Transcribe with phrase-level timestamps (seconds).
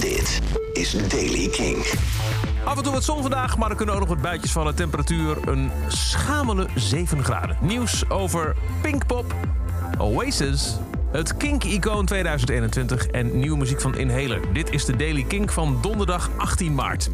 [0.00, 0.40] Dit
[0.72, 1.76] is Daily King.
[2.64, 4.74] Af en toe wat zon vandaag, maar er kunnen ook nog wat buitjes vallen.
[4.74, 7.56] Temperatuur een schamele 7 graden.
[7.60, 9.34] Nieuws over Pinkpop,
[9.98, 10.78] Oasis,
[11.12, 14.52] het Kink-icoon 2021 en nieuwe muziek van Inhaler.
[14.52, 17.10] Dit is de Daily Kink van donderdag 18 maart.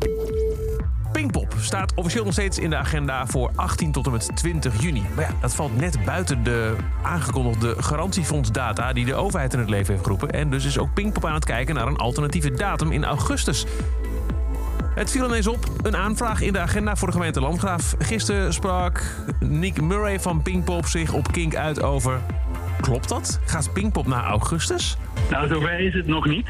[1.12, 5.02] Pinkpop staat officieel nog steeds in de agenda voor 18 tot en met 20 juni.
[5.14, 9.92] Maar ja, dat valt net buiten de aangekondigde garantiefondsdata die de overheid in het leven
[9.92, 10.30] heeft geroepen.
[10.30, 13.66] En dus is ook Pinkpop aan het kijken naar een alternatieve datum in augustus.
[14.94, 17.94] Het viel ineens op, een aanvraag in de agenda voor de gemeente Landgraaf.
[17.98, 19.02] Gisteren sprak
[19.40, 22.20] Nick Murray van Pinkpop zich op Kink uit over...
[22.80, 23.40] Klopt dat?
[23.44, 24.96] Gaat Pinkpop naar augustus?
[25.30, 26.46] Nou, zover is het nog niet.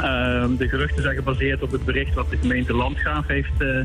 [0.00, 3.80] Ehm, de geruchten zijn gebaseerd op het bericht wat de gemeente Landgraaf heeft eh,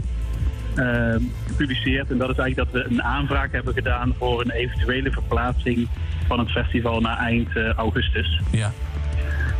[0.76, 2.12] ehm, gepubliceerd.
[2.12, 5.88] En dat is eigenlijk dat we een aanvraag hebben gedaan voor een eventuele verplaatsing
[6.28, 8.42] van het festival naar eind eh, augustus.
[8.52, 8.72] Ja.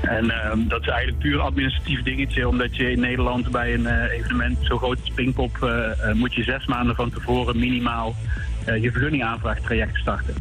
[0.02, 4.18] En ehm, dat is eigenlijk puur administratief dingetje, omdat je in Nederland bij een eh,
[4.20, 5.72] evenement zo groot als Pinkpop
[6.14, 8.16] moet je zes maanden van tevoren minimaal
[8.82, 10.34] je vergunningaanvraagtraject starten.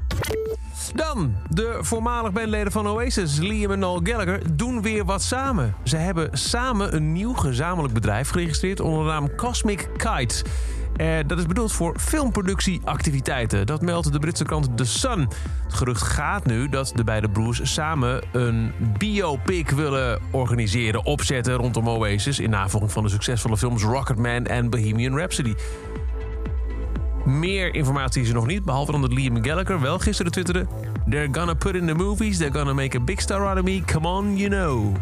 [0.95, 5.75] Dan, de voormalig bandleden van Oasis, Liam en Noel Gallagher, doen weer wat samen.
[5.85, 10.45] Ze hebben samen een nieuw gezamenlijk bedrijf geregistreerd onder de naam Cosmic Kite.
[10.99, 13.67] Eh, dat is bedoeld voor filmproductieactiviteiten.
[13.67, 15.29] Dat meldt de Britse krant The Sun.
[15.65, 21.89] Het gerucht gaat nu dat de beide broers samen een biopic willen organiseren, opzetten rondom
[21.89, 22.39] Oasis.
[22.39, 25.55] In navolging van de succesvolle films Rocketman en Bohemian Rhapsody.
[27.29, 30.67] Meer informatie is er nog niet, behalve dan dat Liam Gallagher wel gisteren twitterde...
[31.11, 33.83] They're gonna put in the movies, they're gonna make a big star out of me,
[33.85, 34.97] come on, you know.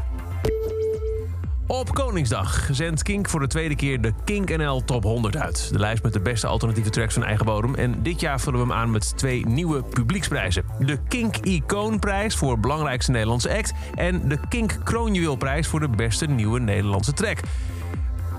[1.66, 5.68] Op Koningsdag zendt Kink voor de tweede keer de Kink NL Top 100 uit.
[5.72, 7.74] De lijst met de beste alternatieve tracks van eigen bodem.
[7.74, 10.64] En dit jaar vullen we hem aan met twee nieuwe publieksprijzen.
[10.78, 13.72] De Kink Icoonprijs voor belangrijkste Nederlandse act...
[13.94, 17.40] en de Kink Kroonjuweelprijs voor de beste nieuwe Nederlandse track.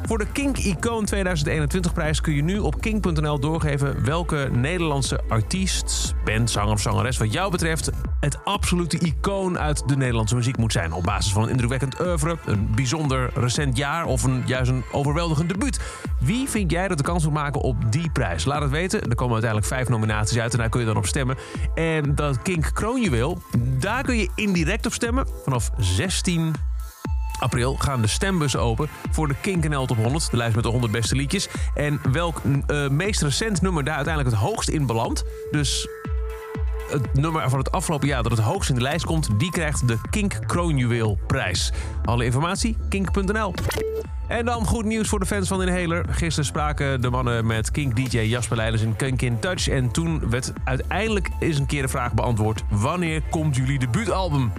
[0.08, 6.16] Voor de Kink Icoon 2021 prijs kun je nu op kink.nl doorgeven welke Nederlandse artiest,
[6.26, 10.72] band, zanger of zangeres wat jou betreft het absolute icoon uit de Nederlandse muziek moet
[10.72, 10.92] zijn.
[10.92, 15.50] Op basis van een indrukwekkend oeuvre, een bijzonder recent jaar of een, juist een overweldigend
[15.50, 15.80] debuut.
[16.20, 18.46] Wie vind jij dat de kans moet maken op die prijs?
[18.46, 19.02] Laat het weten.
[19.02, 21.36] Er komen uiteindelijk vijf nominaties uit en daar kun je dan op stemmen.
[21.76, 23.42] En dat Kink Kroonjuweel,
[23.80, 26.54] daar kun je indirect op stemmen vanaf 16
[27.40, 30.32] april gaan de stembussen open voor de Kink NL Top 100.
[30.32, 31.48] De lijst met de 100 beste liedjes.
[31.74, 35.24] En welk eh, meest recent nummer daar uiteindelijk het hoogst in belandt.
[35.52, 35.88] Dus
[36.90, 39.30] het nummer van het afgelopen jaar dat het hoogst in de lijst komt...
[39.38, 41.72] die krijgt de Kink Kroonjuweel prijs.
[42.06, 43.54] Alle informatie, kink.nl.
[44.28, 46.06] En dan goed nieuws voor de fans van Inhaler.
[46.10, 49.68] Gisteren spraken de mannen met Kink DJ Jasper Leiders in Kink in Touch.
[49.68, 52.64] En toen werd uiteindelijk eens een keer de vraag beantwoord...
[52.70, 54.52] wanneer komt jullie debuutalbum?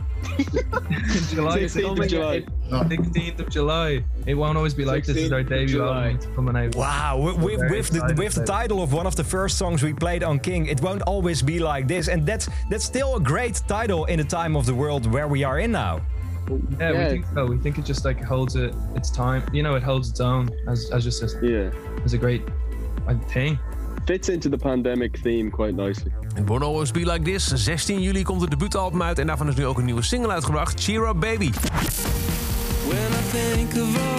[1.31, 1.69] July.
[1.69, 2.45] 16th of July.
[2.71, 4.05] 16th of July.
[4.25, 5.17] It won't always be like this.
[5.17, 6.75] 16th Is our debut album coming out.
[6.75, 10.25] Wow, with, with, the with the title of one of the first songs we played
[10.25, 14.07] on King, it won't always be like this, and that's that's still a great title
[14.07, 16.01] in the time of the world where we are in now.
[16.49, 17.05] Yeah, Yeah.
[17.05, 17.47] we think so.
[17.47, 19.43] We think it just like holds it its time.
[19.53, 21.71] You know, it holds its own as, as just a, Yeah.
[22.05, 22.43] as a great
[23.07, 23.59] like, thing.
[24.05, 26.11] Fits into the pandemic theme quite nicely.
[26.37, 27.47] It won't always be like this.
[27.65, 30.81] 16 juli komt het debuutalbum uit en daarvan is nu ook een nieuwe single uitgebracht.
[30.81, 31.51] Cheer Up Baby.
[32.89, 34.18] When I think of all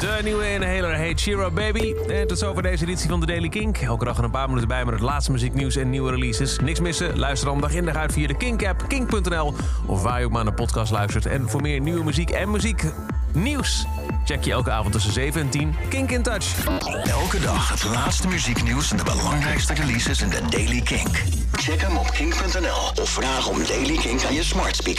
[0.00, 1.94] De nieuwe Inhaler heet Up Baby.
[2.08, 3.78] En tot zover deze editie van de Daily Kink.
[3.78, 6.58] Elke dag een paar minuten bij met het laatste muzieknieuws en nieuwe releases.
[6.58, 7.18] Niks missen?
[7.18, 9.54] Luister dan dag in dag uit via de Kink-app, kink.nl...
[9.86, 11.26] of waar je ook maar naar de podcast luistert.
[11.26, 13.86] En voor meer nieuwe muziek en muzieknieuws...
[14.24, 16.66] check je elke avond tussen 7 en 10 Kink in Touch.
[17.04, 21.22] Elke dag het laatste muzieknieuws en de belangrijkste releases in de Daily Kink.
[21.52, 24.98] Check hem op kink.nl of vraag om Daily Kink aan je smart speaker.